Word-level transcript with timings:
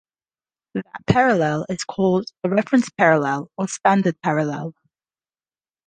That 0.73 1.05
parallel 1.05 1.67
is 1.69 1.83
called 1.83 2.25
the 2.41 2.49
"reference 2.49 2.89
parallel" 2.97 3.51
or 3.55 3.67
"standard 3.67 4.19
parallel". 4.23 4.73